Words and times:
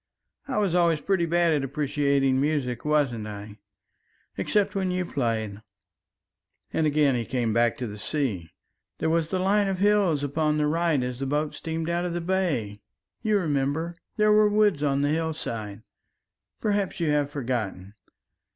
"I 0.47 0.57
was 0.57 0.73
always 0.73 0.99
pretty 0.99 1.27
bad 1.27 1.53
at 1.53 1.63
appreciating 1.63 2.41
music, 2.41 2.83
wasn't 2.83 3.27
I? 3.27 3.59
except 4.35 4.73
when 4.73 4.89
you 4.89 5.05
played," 5.05 5.61
and 6.73 6.87
again 6.87 7.13
he 7.13 7.23
came 7.23 7.53
back 7.53 7.77
to 7.77 7.85
the 7.85 7.99
sea. 7.99 8.49
"There 8.97 9.11
was 9.11 9.29
the 9.29 9.37
line 9.37 9.67
of 9.67 9.77
hills 9.77 10.23
upon 10.23 10.57
the 10.57 10.65
right 10.65 11.03
as 11.03 11.19
the 11.19 11.27
boat 11.27 11.53
steamed 11.53 11.87
out 11.87 12.05
of 12.05 12.13
the 12.15 12.19
bay 12.19 12.81
you 13.21 13.37
remember 13.37 13.95
there 14.17 14.31
were 14.31 14.49
woods 14.49 14.81
on 14.81 15.03
the 15.03 15.09
hillside 15.09 15.83
perhaps 16.59 16.99
you 16.99 17.11
have 17.11 17.29
forgotten. 17.29 17.93